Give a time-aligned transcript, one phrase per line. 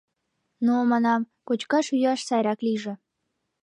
[0.65, 2.93] Но, манам, кочкаш-йӱаш сайрак лийже.